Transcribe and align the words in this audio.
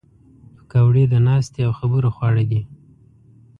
پکورې 0.69 1.03
د 1.09 1.15
ناستې 1.27 1.61
او 1.67 1.71
خبرو 1.79 2.09
خواړه 2.15 2.43
دي 2.51 2.61